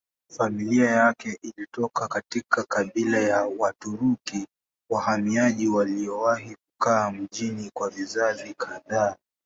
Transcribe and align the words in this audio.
Familia 0.37 0.91
yake 0.91 1.39
ilitoka 1.41 2.07
katika 2.07 2.63
kabila 2.63 3.17
ya 3.19 3.43
Waturuki 3.57 4.47
wahamiaji 4.89 5.67
waliowahi 5.67 6.55
kukaa 6.55 7.11
mjini 7.11 7.71
kwa 7.73 7.89
vizazi 7.89 8.53
kadhaa. 8.53 9.15